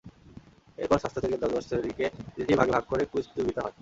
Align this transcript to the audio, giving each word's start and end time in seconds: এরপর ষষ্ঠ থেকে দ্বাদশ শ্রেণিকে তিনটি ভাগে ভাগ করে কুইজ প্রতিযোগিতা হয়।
এরপর 0.77 0.97
ষষ্ঠ 0.97 1.15
থেকে 1.19 1.35
দ্বাদশ 1.37 1.63
শ্রেণিকে 1.67 2.05
তিনটি 2.35 2.53
ভাগে 2.59 2.71
ভাগ 2.71 2.83
করে 2.91 3.03
কুইজ 3.11 3.25
প্রতিযোগিতা 3.27 3.61
হয়। 3.61 3.69